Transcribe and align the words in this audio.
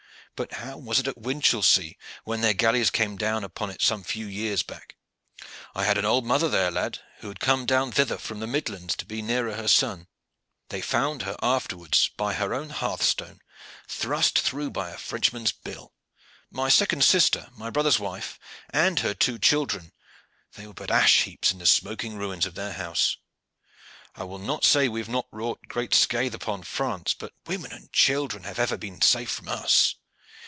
But 0.37 0.53
how 0.53 0.75
was 0.77 0.97
it 0.97 1.07
at 1.07 1.19
Winchelsea 1.19 1.99
when 2.23 2.41
their 2.41 2.55
galleys 2.55 2.89
came 2.89 3.15
down 3.15 3.43
upon 3.43 3.69
it 3.69 3.79
some 3.79 4.03
few 4.03 4.25
years 4.25 4.63
back? 4.63 4.95
I 5.75 5.83
had 5.83 5.99
an 5.99 6.05
old 6.05 6.25
mother 6.25 6.49
there, 6.49 6.71
lad, 6.71 6.97
who 7.19 7.27
had 7.27 7.39
come 7.39 7.67
down 7.67 7.91
thither 7.91 8.17
from 8.17 8.39
the 8.39 8.47
Midlands 8.47 8.95
to 8.95 9.05
be 9.05 9.17
the 9.17 9.21
nearer 9.27 9.53
her 9.53 9.67
son. 9.67 10.07
They 10.69 10.81
found 10.81 11.21
her 11.21 11.35
afterwards 11.43 12.09
by 12.17 12.33
her 12.33 12.55
own 12.55 12.71
hearthstone, 12.71 13.41
thrust 13.87 14.39
through 14.39 14.71
by 14.71 14.89
a 14.89 14.97
Frenchman's 14.97 15.51
bill. 15.51 15.93
My 16.49 16.69
second 16.69 17.03
sister, 17.03 17.49
my 17.55 17.69
brother's 17.69 17.99
wife, 17.99 18.39
and 18.71 18.97
her 19.01 19.13
two 19.13 19.37
children, 19.37 19.93
they 20.55 20.65
were 20.65 20.73
but 20.73 20.89
ash 20.89 21.21
heaps 21.21 21.51
in 21.51 21.59
the 21.59 21.67
smoking 21.67 22.15
ruins 22.17 22.47
of 22.47 22.55
their 22.55 22.73
house. 22.73 23.15
I 24.15 24.23
will 24.23 24.39
not 24.39 24.65
say 24.65 24.87
that 24.87 24.91
we 24.91 25.01
have 25.01 25.07
not 25.09 25.27
wrought 25.31 25.67
great 25.67 25.93
scath 25.93 26.33
upon 26.33 26.63
France, 26.63 27.13
but 27.13 27.33
women 27.45 27.71
and 27.71 27.93
children 27.93 28.41
have 28.45 28.79
been 28.79 29.01
safe 29.03 29.29
from 29.29 29.47
us. 29.47 29.97